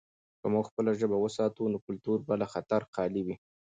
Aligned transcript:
که 0.41 0.45
موږ 0.53 0.65
خپله 0.71 0.91
ژبه 0.99 1.17
وساتو، 1.19 1.63
نو 1.71 1.77
کلتور 1.85 2.17
به 2.27 2.33
له 2.41 2.47
خطره 2.53 2.85
خالي 2.93 3.21
وي. 3.25 3.35